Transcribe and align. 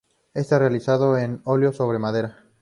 Está 0.33 0.57
realizado 0.57 1.15
en 1.15 1.41
óleo 1.45 1.73
sobre 1.73 1.99
madera. 1.99 2.43